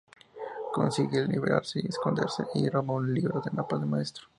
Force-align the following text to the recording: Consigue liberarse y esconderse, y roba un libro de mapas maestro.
Consigue 0.73 1.27
liberarse 1.27 1.79
y 1.79 1.85
esconderse, 1.87 2.43
y 2.55 2.67
roba 2.69 2.95
un 2.95 3.13
libro 3.13 3.39
de 3.39 3.51
mapas 3.51 3.85
maestro. 3.85 4.25